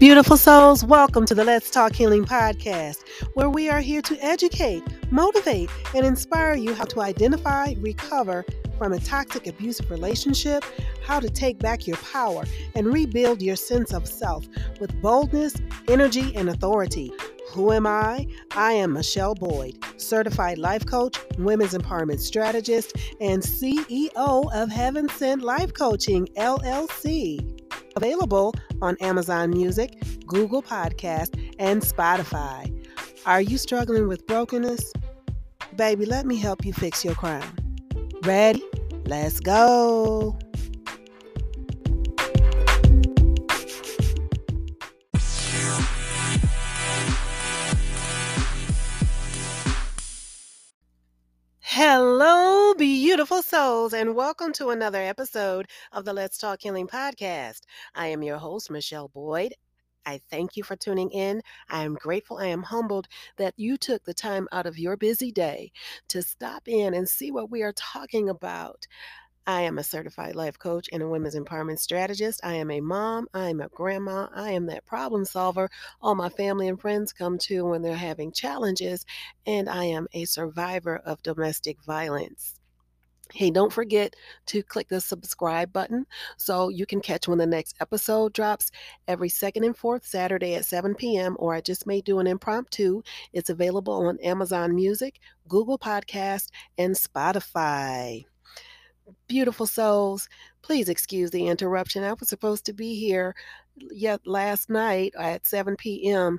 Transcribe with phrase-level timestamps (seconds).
[0.00, 4.82] Beautiful souls, welcome to the Let's Talk Healing podcast, where we are here to educate,
[5.12, 8.44] motivate, and inspire you how to identify, recover
[8.76, 10.64] from a toxic, abusive relationship,
[11.04, 12.42] how to take back your power,
[12.74, 14.44] and rebuild your sense of self
[14.80, 15.54] with boldness,
[15.88, 17.12] energy, and authority.
[17.52, 18.26] Who am I?
[18.56, 25.42] I am Michele Boyd, certified life coach, women's empowerment strategist, and CEO of Heaven Sent
[25.42, 27.63] Life Coaching, LLC.
[27.96, 32.70] Available on Amazon Music, Google Podcast, and Spotify.
[33.26, 34.92] Are you struggling with brokenness?
[35.76, 37.44] Baby, let me help you fix your crown.
[38.22, 38.62] Ready?
[39.06, 40.38] Let's go.
[53.24, 57.60] Beautiful souls, and welcome to another episode of the Let's Talk Healing podcast.
[57.94, 59.54] I am your host, Michele Boyd.
[60.04, 61.40] I thank you for tuning in.
[61.70, 63.08] I am grateful, I am humbled
[63.38, 65.72] that you took the time out of your busy day
[66.08, 68.86] to stop in and see what we are talking about.
[69.46, 72.42] I am a certified life coach and a women's empowerment strategist.
[72.44, 73.28] I am a mom.
[73.32, 74.28] I am a grandma.
[74.34, 75.70] I am that problem solver
[76.02, 79.06] all my family and friends come to when they're having challenges.
[79.46, 82.60] And I am a survivor of domestic violence.
[83.32, 84.14] Hey, don't forget
[84.46, 88.70] to click the subscribe button so you can catch when the next episode drops
[89.08, 91.36] every second and fourth Saturday at 7 p.m.
[91.38, 93.02] Or I just may do an impromptu.
[93.32, 98.24] It's available on Amazon Music, Google Podcast, and Spotify
[99.28, 100.28] beautiful souls,
[100.62, 102.04] please excuse the interruption.
[102.04, 103.34] I was supposed to be here
[103.76, 106.38] yet last night at 7 p.m.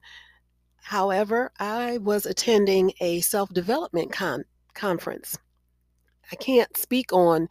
[0.81, 5.37] However, I was attending a self development con- conference.
[6.31, 7.49] I can't speak on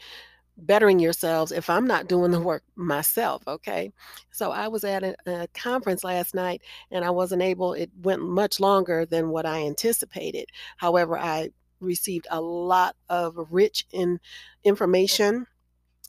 [0.56, 3.92] bettering yourselves if I'm not doing the work myself, okay?
[4.30, 8.22] So I was at a, a, conference last night and I wasn't able, it went
[8.22, 10.48] much longer than what I anticipated.
[10.76, 11.50] However, I
[11.80, 14.20] received a lot of rich in
[14.62, 15.46] information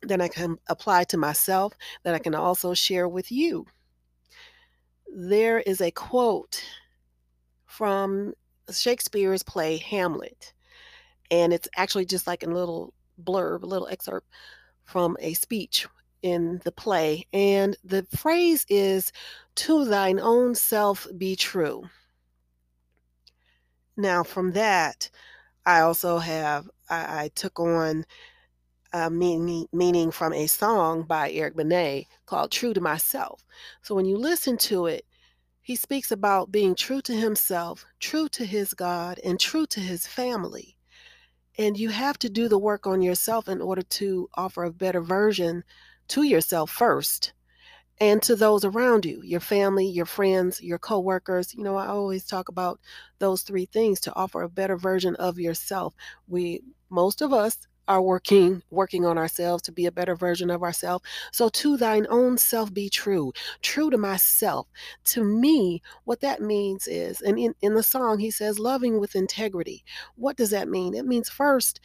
[0.04, 1.74] that I can apply to myself
[2.04, 3.66] that I can also share with you.
[5.14, 6.64] There is a quote
[7.66, 8.34] from
[8.72, 10.54] Shakespeare's play Hamlet,
[11.32, 12.94] and it's actually just like a little
[13.24, 14.28] blurb, a little excerpt
[14.86, 15.88] from a speech
[16.22, 17.26] in the play.
[17.34, 19.12] And the phrase is,
[19.56, 21.90] To thine own self be true.
[23.98, 25.10] Now, from that,
[25.66, 28.06] I also have I, I took on
[28.94, 33.44] a meaning meaning from a song by Eric Benet called "True to Myself."
[33.84, 35.06] So when you listen to it,
[35.62, 40.08] he speaks about being true to himself, true to his God, and true to his
[40.08, 40.75] family.
[41.58, 45.02] And you have to do the work on yourself in order to offer a better
[45.02, 45.64] version
[46.10, 47.34] to yourself first
[48.00, 51.54] and to those around you your family your friends your coworkers.
[51.54, 52.80] You know i always talk about
[53.20, 55.94] those three things to offer a better version of yourself.
[56.28, 57.58] We most of us
[57.88, 62.08] are working working on ourselves to be a better version of ourselves so to thine
[62.10, 63.32] own self be true
[63.62, 64.68] true to myself.
[65.06, 69.16] To me what that means is and in, in the song he says loving with
[69.16, 69.84] integrity.
[70.16, 70.94] What does that mean?
[70.94, 71.80] It means first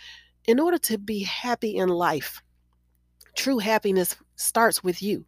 [0.47, 2.43] in order to be happy in life
[3.35, 5.25] true happiness starts with you.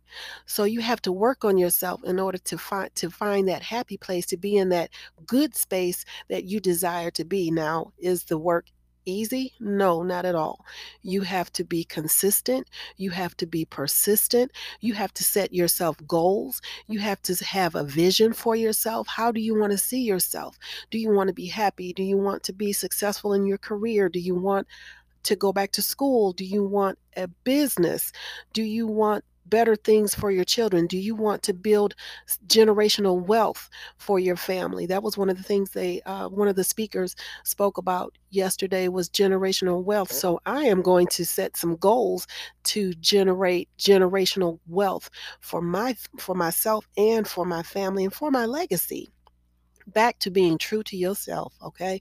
[0.47, 3.97] So you have to work on yourself in order to find to find that happy
[3.97, 4.91] place to be in that
[5.27, 7.51] good space that you desire to be.
[7.51, 8.67] Now is the work
[9.05, 9.53] easy?
[9.61, 10.65] No not at all.
[11.03, 12.69] You have to be consistent.
[12.97, 14.53] You have to be persistent.
[14.81, 16.61] You have to set yourself goals.
[16.87, 19.09] You have to have a vision for yourself.
[19.09, 20.59] How do you want to see yourself?
[20.91, 21.93] Do you want to be happy?
[21.93, 24.09] Do you want to be successful in your career?
[24.09, 24.67] Do you want
[25.25, 26.33] to go back to school?
[26.33, 28.13] Do you want a business?
[28.53, 30.87] Do you want better things for your children?
[30.87, 31.95] Do you want to build
[32.47, 33.69] generational wealth
[33.99, 34.87] for your family?
[34.87, 37.15] That was one of the things they, uh, one of the speakers
[37.45, 40.11] spoke about yesterday was generational wealth.
[40.11, 42.27] So I am going to set some goals
[42.65, 45.11] to generate generational wealth
[45.43, 49.13] for my, for myself and for my family and for my legacy.
[49.87, 52.01] Back to being true to yourself, okay?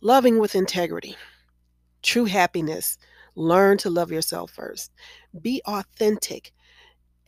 [0.00, 1.16] Loving with integrity
[2.04, 2.98] true happiness.
[3.34, 4.92] Learn to love yourself first.
[5.40, 6.52] Be authentic,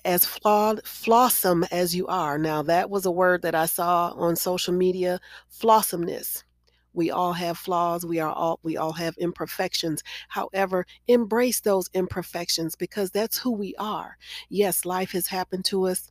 [0.05, 2.39] as flawed, flawsome as you are.
[2.39, 6.45] Now, that was a word that I saw on social media flawsomeness.
[6.93, 8.07] We all have flaws.
[8.07, 10.03] We are all we all have imperfections.
[10.29, 14.17] However, embrace those imperfections because that's who we are.
[14.49, 16.11] Yes, life has happened to us.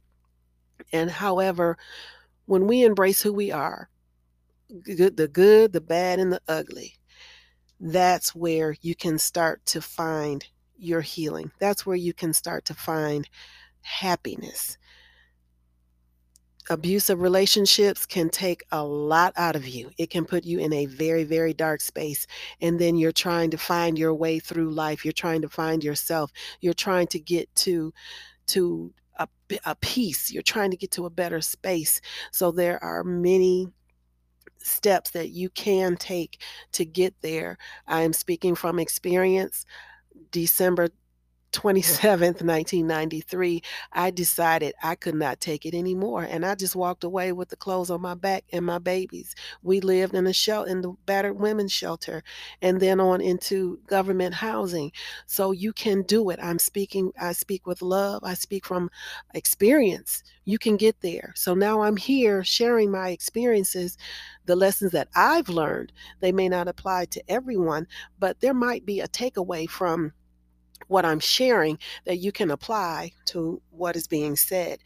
[0.93, 1.77] And however,
[2.45, 3.89] when we embrace who we are,
[4.69, 6.95] the good, the bad, and the ugly,
[7.79, 10.45] that's where you can start to find
[10.77, 11.51] your healing.
[11.59, 13.27] That's where you can start to find
[13.81, 14.77] happiness.
[16.69, 19.91] abusive relationships can take a lot out of you.
[19.97, 22.25] It can put you in a very, very dark space.
[22.59, 25.05] And then you're trying to find your way through life.
[25.05, 26.31] You're trying to find yourself.
[26.61, 27.93] You're trying to get to
[28.47, 29.27] to a,
[29.65, 30.31] a peace.
[30.31, 32.01] You're trying to get to a better space.
[32.31, 33.67] So there are many
[34.65, 36.41] steps that you can take
[36.73, 37.57] to get there.
[37.87, 39.65] I am speaking from experience.
[40.31, 40.89] December
[41.55, 43.61] 27th, 1993,
[43.93, 46.23] I decided I could not take it anymore.
[46.23, 49.33] And I just walked away with the clothes on my back and my babies.
[49.63, 52.23] We lived in a shelter, in the battered women's shelter,
[52.61, 54.91] and then on into government housing.
[55.27, 56.39] So you can do it.
[56.41, 58.89] I'm speaking, I speak with love, I speak from
[59.33, 60.23] experience.
[60.43, 61.31] You can get there.
[61.35, 63.97] So now I'm here sharing my experiences,
[64.45, 65.93] the lessons that I've learned.
[66.19, 67.87] They may not apply to everyone,
[68.19, 70.11] but there might be a takeaway from
[70.87, 74.79] what I'm sharing that you can apply to what is being said.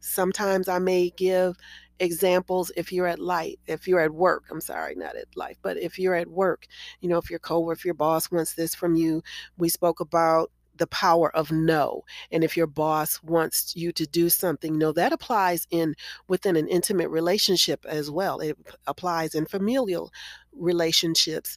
[0.00, 1.56] Sometimes I may give
[1.98, 5.76] examples if you're at light, if you're at work, I'm sorry, not at life, but
[5.78, 6.66] if you're at work,
[7.00, 9.22] you know, if your coworker, if your boss wants this from you,
[9.56, 14.28] we spoke about the power of no and if your boss wants you to do
[14.28, 15.94] something no that applies in
[16.28, 20.12] within an intimate relationship as well it applies in familial
[20.52, 21.56] relationships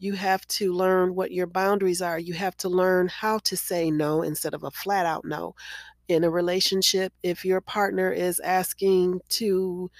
[0.00, 2.18] you have to learn what your boundaries are.
[2.20, 5.56] You have to learn how to say no instead of a flat out no.
[6.08, 9.90] In a relationship, if your partner is asking to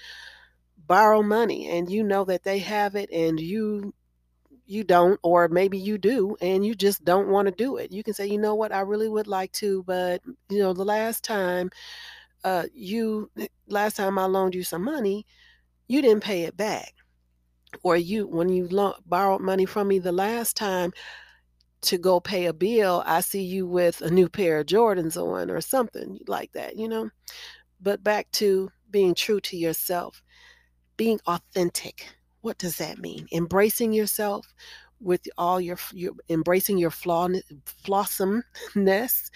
[0.87, 3.93] borrow money and you know that they have it and you
[4.65, 7.91] you don't or maybe you do and you just don't want to do it.
[7.91, 8.71] You can say, "You know what?
[8.71, 11.69] I really would like to, but you know, the last time
[12.43, 13.31] uh you
[13.67, 15.25] last time I loaned you some money,
[15.89, 16.95] you didn't pay it back."
[17.83, 20.91] Or you when you lo- borrowed money from me the last time
[21.81, 25.49] to go pay a bill, I see you with a new pair of Jordans on
[25.49, 27.09] or something like that, you know?
[27.81, 30.21] But back to being true to yourself,
[30.97, 32.07] being authentic.
[32.41, 33.27] What does that mean?
[33.31, 34.53] Embracing yourself
[34.99, 37.27] with all your, your embracing your flaw,
[37.65, 39.31] flawsomeness,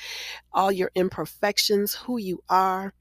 [0.53, 2.93] all your imperfections, who you are,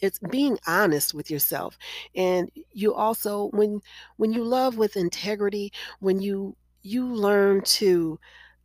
[0.00, 1.78] it's being honest with yourself
[2.14, 3.80] and you also when
[4.16, 8.18] when you love with integrity when you you learn to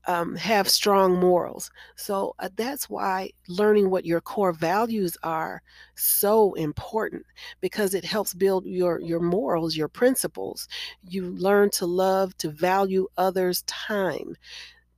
[0.08, 1.70] um, have strong morals.
[1.96, 5.62] So uh, that's why learning what your core values are
[5.96, 7.26] so important
[7.62, 10.68] because it helps build your your morals your principles.
[11.08, 14.36] You learn to love to value others time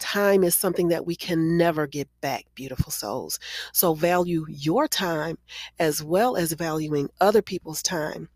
[0.03, 3.39] Time is something that we can never get back, beautiful souls.
[3.71, 5.37] So value your time
[5.79, 8.27] as well as valuing other people's time.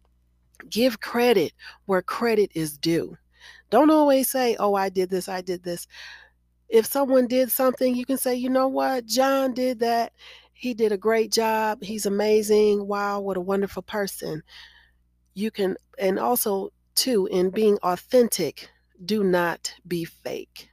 [0.69, 1.51] Give credit
[1.85, 3.17] where credit is due.
[3.69, 5.87] Don't always say, oh, I did this, I did this.
[6.69, 10.13] If someone did something, you can say, you know what, John did that.
[10.53, 11.83] He did a great job.
[11.83, 12.87] He's amazing.
[12.87, 14.41] Wow, what a wonderful person.
[15.33, 18.69] You can, and also, too, in being authentic,
[19.03, 20.69] do not be fake.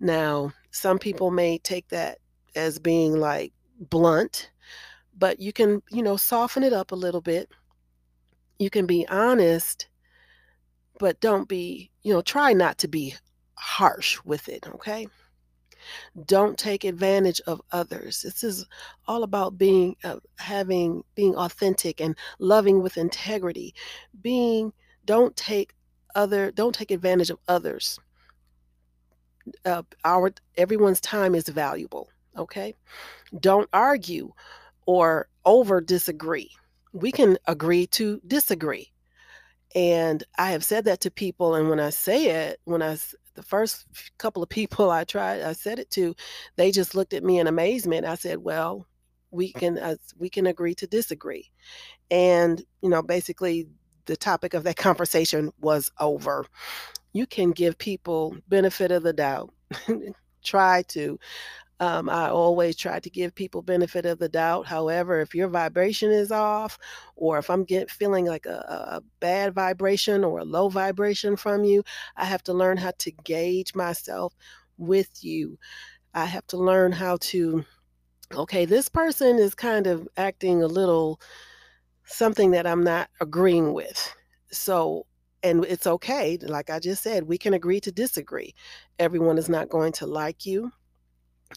[0.00, 2.18] Now, some people may take that
[2.56, 4.50] as being like blunt,
[5.16, 7.50] but you can, you know, soften it up a little bit.
[8.58, 9.88] You can be honest,
[10.98, 13.14] but don't be, you know, try not to be
[13.54, 15.06] harsh with it, okay?
[16.26, 18.22] Don't take advantage of others.
[18.22, 18.66] This is
[19.06, 23.74] all about being uh, having being authentic and loving with integrity.
[24.20, 24.72] Being
[25.06, 25.74] don't take
[26.14, 27.98] other don't take advantage of others
[29.64, 32.74] uh, our everyone's time is valuable okay?
[33.38, 34.32] Don't argue
[34.86, 36.50] or over disagree.
[36.92, 38.92] We can agree to disagree.
[39.76, 42.98] And i have said that to people and when i say it when i
[43.34, 43.86] the first
[44.18, 46.14] couple of people i tried i said it to
[46.56, 48.04] they just looked at me in amazement.
[48.04, 48.88] I said well
[49.30, 51.50] we can uh, we can agree to disagree.
[52.10, 53.68] And you know basically
[54.06, 56.46] the topic of that conversation was over
[57.12, 59.52] you can give people benefit of the doubt.
[60.44, 61.18] try to.
[61.80, 64.66] Um, I always try to give people benefit of the doubt.
[64.66, 66.78] However, if your vibration is off,
[67.16, 71.64] or if I'm get feeling like a, a bad vibration or a low vibration from
[71.64, 71.82] you,
[72.16, 74.34] I have to learn how to gauge myself
[74.76, 75.58] with you.
[76.12, 77.64] I have to learn how to,
[78.34, 81.18] okay, this person is kind of acting a little
[82.04, 84.14] something that I'm not agreeing with.
[84.50, 85.06] So
[85.42, 86.38] and it's okay.
[86.42, 88.54] Like I just said, we can agree to disagree.
[88.98, 90.72] Everyone is not going to like you.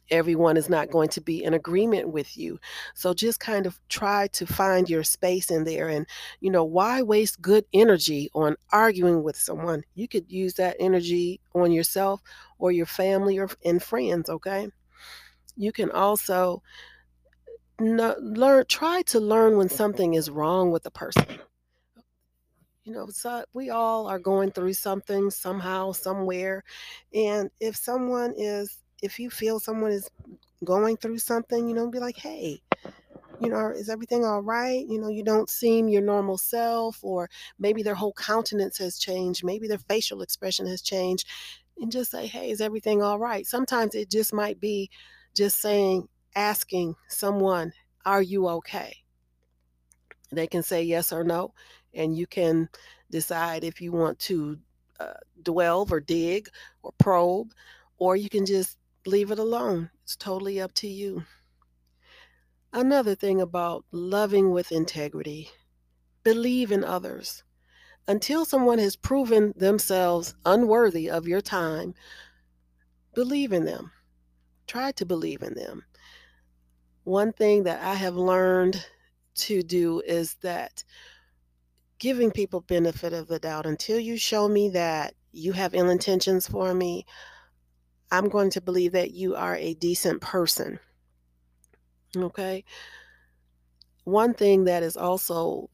[0.10, 2.60] Everyone is not going to be in agreement with you.
[2.96, 5.88] So just kind of try to find your space in there.
[5.88, 6.08] And,
[6.40, 9.84] you know, why waste good energy on arguing with someone?
[9.94, 12.22] You could use that energy on yourself
[12.58, 14.68] or your family or and friends, okay?
[15.56, 16.64] You can also
[17.80, 21.26] learn try to learn when something is wrong with the person.
[22.84, 26.64] You know, so we all are going through something somehow, somewhere.
[27.14, 30.10] And if someone is, if you feel someone is
[30.66, 32.62] going through something, you know, be like, hey,
[33.40, 34.86] you know, is everything all right?
[34.86, 39.46] You know, you don't seem your normal self, or maybe their whole countenance has changed,
[39.46, 41.28] maybe their facial expression has changed,
[41.78, 43.48] and just say, hey, is everything all right?
[43.48, 44.90] Sometimes it just might be
[45.34, 47.72] just saying, asking someone,
[48.06, 48.98] are you okay?
[50.32, 51.54] They can say yes or no,
[51.94, 52.70] and you can
[53.12, 54.58] decide if you want to
[55.00, 56.50] uh, dwell or dig
[56.82, 57.52] or probe,
[57.98, 59.90] or you can just leave it alone.
[60.04, 61.24] It's totally up to you.
[62.72, 65.50] Another thing about loving with integrity
[66.24, 67.44] believe in others.
[68.08, 71.94] Until someone has proven themselves unworthy of your time,
[73.14, 73.92] believe in them.
[74.68, 75.86] Try to believe in them.
[77.04, 78.86] One thing that I have learned
[79.36, 80.84] to do is that
[82.00, 86.48] giving people benefit of the doubt until you show me that you have ill intentions
[86.48, 87.06] for me,
[88.12, 90.80] I'm going to believe that you are a decent person.
[92.16, 92.64] Okay?
[94.04, 95.70] One thing that is also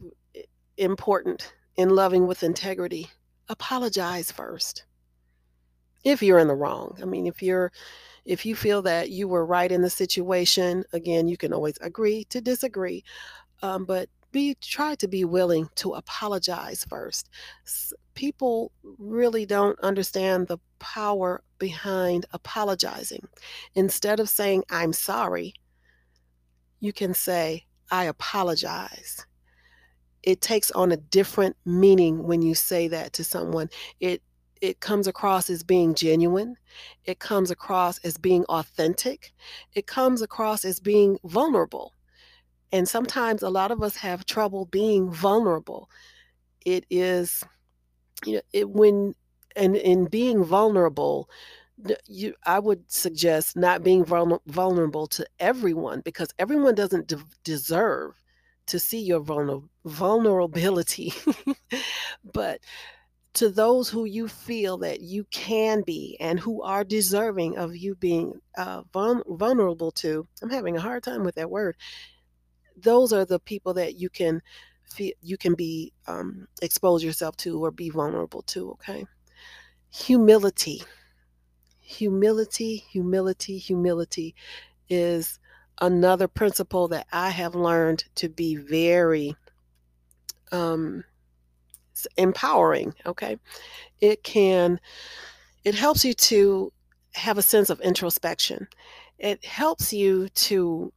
[0.77, 3.09] important in loving with integrity,
[3.47, 4.85] apologize first.
[6.03, 6.97] If you're in the wrong.
[7.01, 7.71] I mean, if you're
[8.25, 12.25] if you feel that you were right in the situation, again, you can always agree
[12.25, 13.03] to disagree,
[13.61, 17.29] um, but be try to be willing to apologize first.
[18.13, 23.27] People really don't understand the power behind apologizing.
[23.75, 25.53] Instead of saying I'm sorry,
[26.79, 29.25] you can say I apologize.
[30.23, 33.69] It takes on a different meaning when you say that to someone.
[33.99, 34.21] It
[34.61, 36.57] it comes across as being genuine.
[37.05, 39.31] It comes across as being authentic.
[39.73, 41.93] It comes across as being vulnerable.
[42.71, 45.89] And sometimes a lot of us have trouble being vulnerable.
[46.65, 47.43] It is,
[48.25, 49.15] you know, it when
[49.55, 51.29] and in being vulnerable,
[52.07, 58.13] you I would suggest not being vulner- vulnerable to everyone because everyone doesn't de- deserve
[58.67, 61.13] to see your vulner- vulnerability.
[62.33, 62.59] but
[63.35, 67.95] to those who you feel that you can be and who are deserving of you
[67.95, 71.77] being uh, vul- vulnerable to, I'm having a hard time with that word
[72.83, 74.41] those are the people that you can
[74.83, 79.05] feel you can be um, expose yourself to or be vulnerable to okay?
[79.91, 80.83] Humility.
[81.81, 84.35] Humility humility humility
[84.89, 85.39] is
[85.81, 89.35] another principle that i have learned to be very
[90.51, 91.03] um,
[92.17, 93.37] empowering okay?
[94.01, 94.79] It can
[95.63, 96.71] it helps you to
[97.13, 98.67] have a sense of introspection.
[99.17, 100.93] It helps you to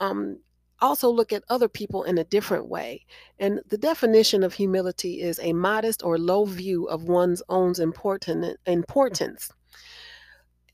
[0.00, 0.38] um,
[0.80, 3.04] also look at other people in a different way.
[3.38, 8.58] And the definition of humility is a modest or low view of one's own important
[8.66, 9.52] importance.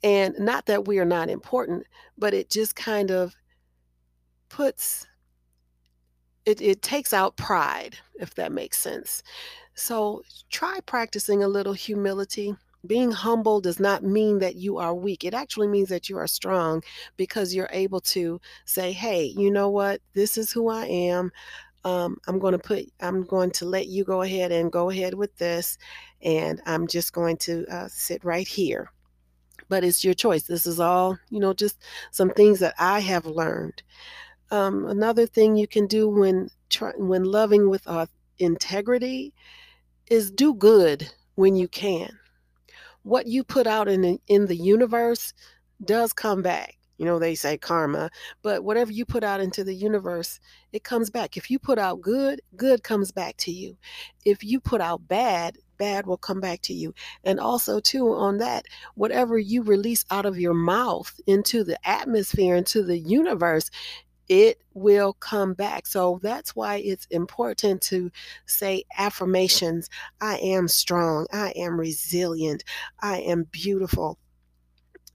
[0.03, 1.87] And not that we are not important,
[2.19, 3.37] but it just kind of
[4.49, 5.07] puts
[6.45, 9.23] it, it takes out pride, if that makes sense.
[9.75, 12.57] So try practicing a little humility.
[12.87, 15.25] Being humble does not mean that you are weak.
[15.25, 16.83] It actually means that you are strong
[17.17, 20.01] because you're able to say, hey, you know what?
[20.15, 21.31] This is who I am.
[21.85, 25.15] Um, I'm going to put, I'm going to let you go ahead and go ahead
[25.15, 25.79] with this.
[26.23, 28.91] And I'm just going to uh, sit right here.
[29.69, 30.43] But it's your choice.
[30.43, 33.83] This is all, you know, just some things that I have learned.
[34.51, 38.07] Um, another thing you can do when try, when loving with uh,
[38.39, 39.33] integrity
[40.09, 42.19] is do good when you can.
[43.03, 45.33] What you put out in the, in the universe
[45.85, 46.79] does come back.
[46.99, 48.11] You know, they say karma,
[48.43, 50.39] but whatever you put out into the universe,
[50.73, 51.37] it comes back.
[51.37, 53.77] If you put out good, good comes back to you.
[54.25, 56.95] If you put out bad, bad will come back to you.
[57.25, 62.55] And also, too, on that, whatever you release out of your mouth into the atmosphere,
[62.55, 63.69] into the universe,
[64.33, 65.87] it will come back.
[65.87, 68.11] So that's why it's important to
[68.47, 69.91] say affirmations
[70.23, 72.65] I am strong, I am resilient,
[73.01, 74.19] I am beautiful.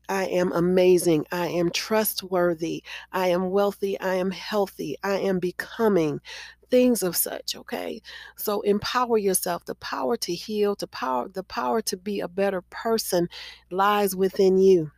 [0.09, 1.25] I am amazing.
[1.33, 2.81] I am trustworthy.
[3.11, 3.99] I am wealthy.
[3.99, 4.95] I am healthy.
[5.03, 6.21] I am becoming
[6.69, 8.01] things of such, okay?
[8.37, 9.65] So empower yourself.
[9.65, 13.27] The power to heal, to power the power to be a better person
[13.69, 14.91] lies within you.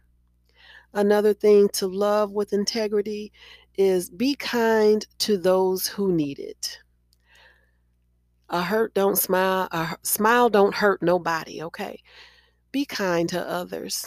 [0.93, 3.31] Another thing to love with integrity
[3.79, 6.79] is be kind to those who need it.
[8.49, 12.03] A hurt don't smile, a smile don't hurt nobody, okay?
[12.71, 14.05] Be kind to others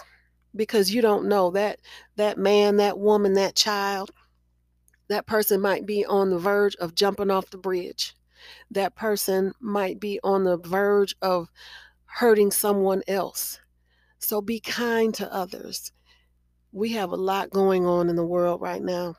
[0.57, 1.81] because you don't know that
[2.17, 4.11] that man, that woman, that child
[5.09, 8.15] That person might be on the verge of jumping off the bridge.
[8.71, 11.51] That person might be on the verge of
[12.07, 13.61] hurting someone else.
[14.19, 15.93] So be kind to others.
[16.73, 19.17] We have a lot going on in the world right now.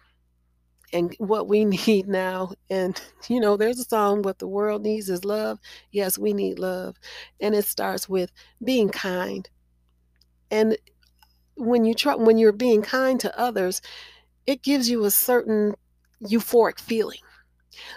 [0.94, 5.10] And what we need now, and you know, there's a song, What the World Needs
[5.10, 5.60] is Love.
[5.92, 6.96] Yes, we need love.
[7.42, 8.32] And it starts with
[8.64, 9.50] being kind.
[10.52, 10.78] And
[11.56, 13.82] when you try when you're being kind to others,
[14.46, 15.74] it gives you a certain
[16.24, 17.20] euphoric feeling.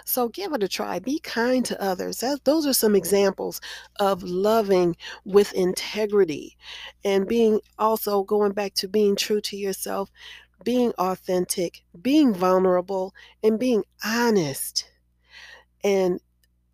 [0.05, 0.99] So give it a try.
[0.99, 2.19] Be kind to others.
[2.19, 3.61] That, those are some examples
[3.99, 6.57] of loving with integrity
[7.05, 10.09] and being also going back to being true to yourself,
[10.63, 14.89] being authentic, being vulnerable, and being honest.
[15.83, 16.19] And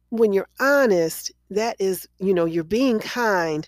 [0.09, 3.67] when you're honest, that is, you know, you're being kind,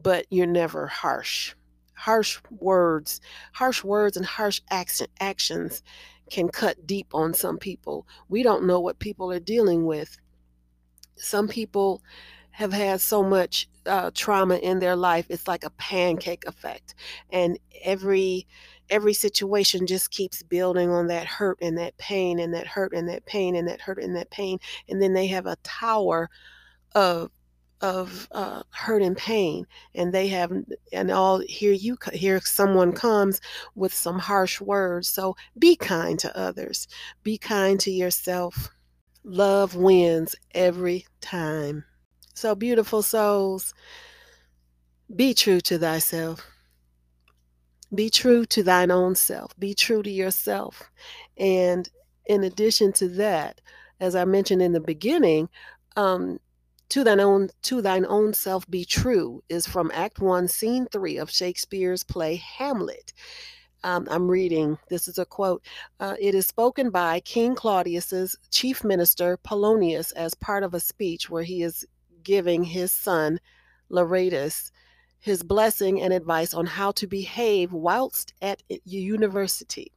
[0.00, 1.54] but you're never harsh.
[1.94, 3.20] Harsh words,
[3.52, 5.82] harsh words, and harsh action, actions
[6.30, 8.06] can cut deep on some people.
[8.28, 10.16] We don't know what people are dealing with.
[11.16, 12.02] Some people
[12.50, 16.94] have had so much uh, trauma in their life it's like a pancake effect
[17.30, 18.46] and every
[18.90, 23.08] every situation just keeps building on that hurt and that pain and that hurt and
[23.08, 26.28] that pain and that hurt and that pain and then they have a tower
[26.94, 27.30] of
[27.80, 30.50] of uh, hurt and pain and they have
[30.92, 33.40] and all here you here someone comes
[33.74, 35.06] with some harsh words.
[35.08, 36.88] So be kind to others.
[37.22, 38.70] Be kind to yourself.
[39.22, 41.84] Love wins every time.
[42.34, 43.74] So beautiful souls
[45.14, 46.53] be true to thyself
[47.94, 50.90] be true to thine own self be true to yourself
[51.36, 51.88] and
[52.26, 53.60] in addition to that
[54.00, 55.48] as i mentioned in the beginning
[55.96, 56.38] um,
[56.88, 61.16] to thine own to thine own self be true is from Act One, Scene Three
[61.16, 63.12] of Shakespeare's play Hamlet.
[63.82, 64.78] Um, I'm reading.
[64.88, 65.62] This is a quote.
[66.00, 71.28] Uh, it is spoken by King Claudius's chief minister Polonius as part of a speech
[71.28, 71.84] where he is
[72.22, 73.40] giving his son
[73.90, 74.70] Laertes
[75.24, 79.90] his blessing and advice on how to behave whilst at university.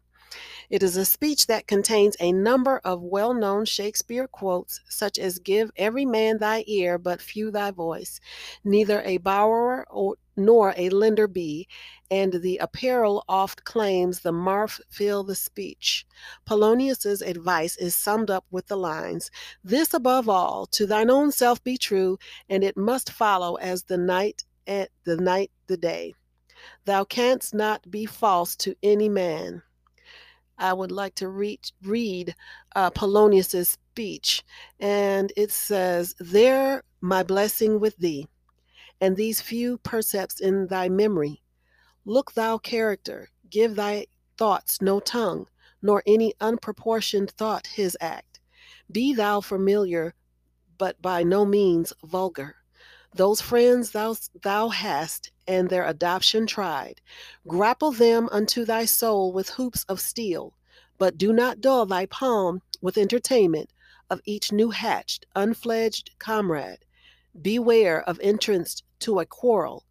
[0.70, 5.40] It is a speech that contains a number of well known Shakespeare quotes, such as
[5.40, 8.22] Give every man thy ear, but few thy voice,
[8.64, 11.68] neither a borrower or, nor a lender be,
[12.10, 16.06] and the apparel oft claims the marf fill the speech.
[16.46, 19.30] Polonius's advice is summed up with the lines,
[19.64, 22.18] This above all, to thine own self be true,
[22.50, 26.14] and it must follow as the night at the night the day.
[26.86, 29.62] Thou canst not be false to any man.
[30.58, 32.36] I would like to read, read
[32.76, 34.44] uh, Polonius's speech,
[34.80, 38.28] and it says, There my blessing with thee,
[39.00, 41.42] and these few percepts in thy memory.
[42.06, 45.48] Look thou character, give thy thoughts no tongue,
[45.82, 48.40] nor any unproportioned thought his act.
[48.92, 50.16] Be thou familiar,
[50.78, 52.56] but by no means vulgar.
[53.18, 57.02] Those friends thou, thou hast, and their adoption tried.
[57.48, 60.54] Grapple them unto thy soul with hoops of steel,
[61.00, 63.72] but do not dull thy palm with entertainment
[64.12, 66.86] of each new hatched, unfledged comrade.
[67.42, 69.84] Beware of entrance to a quarrel,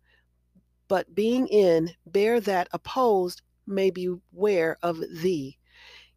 [0.87, 5.59] but being in, bear that opposed may beware of thee.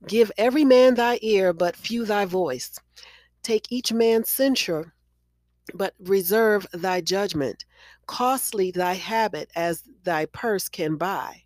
[0.06, 2.78] Give every man thy ear, but few thy voice.
[3.42, 4.94] Take each man's censure
[5.74, 7.66] but reserve thy judgment.
[8.06, 11.44] Costly thy habit as thy purse can buy,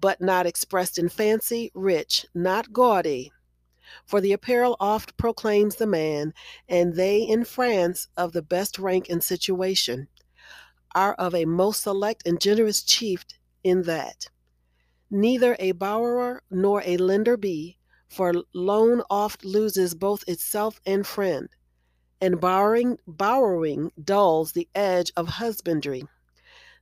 [0.00, 3.32] but not expressed in fancy, rich, not gaudy.
[4.04, 6.34] For the apparel oft proclaims the man,
[6.68, 10.08] and they in France of the best rank and situation
[10.94, 13.24] are of a most select and generous chief
[13.62, 14.28] in that.
[15.10, 21.48] Neither a borrower nor a lender be, for loan oft loses both itself and friend
[22.24, 26.04] and borrowing, borrowing dulls the edge of husbandry.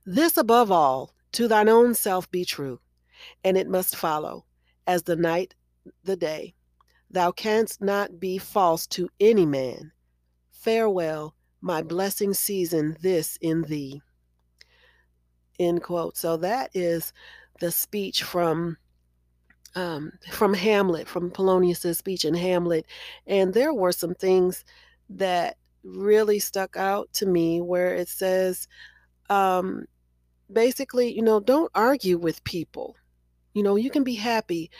[0.05, 2.79] This above all, to thine own self be true,
[3.43, 4.45] and it must follow,
[4.87, 5.53] as the night
[6.01, 6.53] the day.
[7.11, 9.91] Thou canst not be false to any man.
[10.49, 14.01] Farewell, my blessing season this in thee.
[15.59, 16.15] End quote.
[16.15, 17.11] So that is
[17.59, 18.77] the speech from
[19.75, 22.85] um, from Hamlet, from Polonius's speech in Hamlet,
[23.27, 24.63] and there were some things
[25.09, 28.67] that really stuck out to me where it says
[29.29, 29.85] um,
[30.51, 32.95] basically, you know, don't argue with people.
[33.53, 34.71] You know, you can be happy.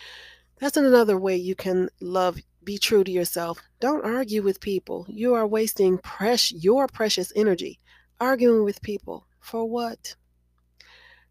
[0.59, 3.61] That's another way you can love, be true to yourself.
[3.79, 5.05] Don't argue with people.
[5.09, 7.79] You are wasting precious, your precious energy
[8.19, 9.27] arguing with people.
[9.39, 10.15] For what?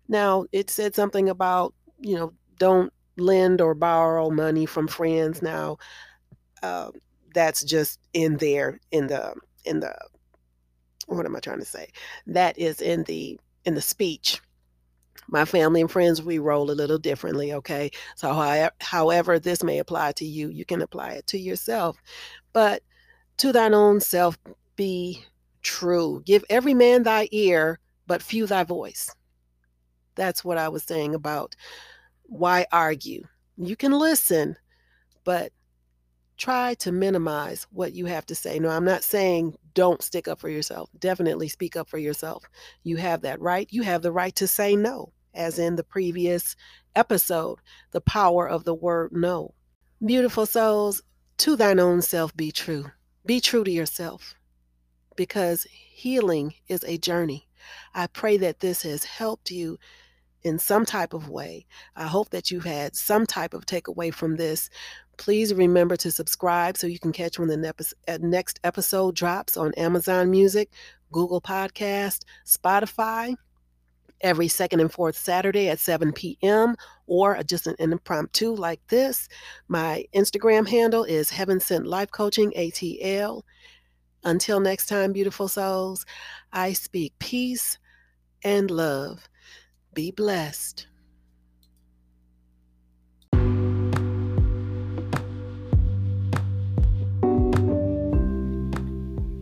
[0.08, 5.78] Now, it said something about, you know, don't lend or borrow money from friends now.
[6.62, 6.90] Uh,
[7.34, 9.94] that's just in there in the in the
[11.06, 11.88] what am I trying to say?
[12.26, 14.40] That is in the in the speech.
[15.28, 17.90] My family and friends, we roll a little differently, okay?
[18.16, 18.32] So
[18.80, 21.96] however this may apply to you, you can apply it to yourself.
[22.52, 22.82] But
[23.38, 24.36] to thine own self
[24.76, 25.24] be
[25.62, 26.22] true.
[26.26, 29.14] Give every man thy ear, but few thy voice.
[30.14, 31.54] That's what I was saying about
[32.24, 33.24] why argue.
[33.56, 34.56] You can listen,
[35.24, 35.52] but
[36.42, 38.58] try to minimize what you have to say.
[38.58, 40.90] No, I'm not saying don't stick up for yourself.
[40.98, 42.42] Definitely speak up for yourself.
[42.82, 43.68] You have that right.
[43.70, 46.56] You have the right to say no, as in the previous
[46.96, 47.60] episode,
[47.92, 49.54] the power of the word no.
[50.04, 51.04] Beautiful souls,
[51.38, 52.86] to thine own self be true.
[53.24, 54.34] Be true to yourself
[55.14, 57.48] because healing is a journey.
[57.94, 59.78] I pray that this has helped you
[60.42, 61.66] in some type of way.
[61.94, 64.70] I hope that you had some type of takeaway from this.
[65.22, 69.72] Please remember to subscribe so you can catch when the uh, next episode drops on
[69.74, 70.68] Amazon Music,
[71.12, 73.36] Google Podcast, Spotify
[74.20, 76.74] every second and fourth Saturday at 7 p.m.
[77.06, 79.28] or just an impromptu like this.
[79.68, 83.42] My Instagram handle is Heaven Sent Life Coaching ATL.
[84.24, 86.04] Until next time, beautiful souls,
[86.52, 87.78] I speak peace
[88.42, 89.28] and love.
[89.94, 90.88] Be blessed.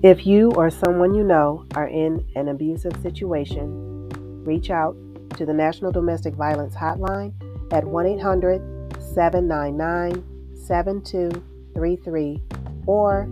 [0.02, 4.08] If you or someone you know are in an abusive situation,
[4.44, 4.96] reach out
[5.36, 7.34] to the National Domestic Violence Hotline
[7.72, 8.62] at 1 800
[9.00, 12.42] 799 7233
[12.86, 13.28] or